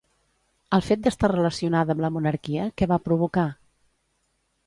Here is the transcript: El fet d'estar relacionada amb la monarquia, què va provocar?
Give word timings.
El 0.77 0.81
fet 0.85 1.03
d'estar 1.07 1.29
relacionada 1.33 1.93
amb 1.95 2.01
la 2.07 2.11
monarquia, 2.17 2.65
què 2.81 2.89
va 2.95 2.99
provocar? 3.09 3.47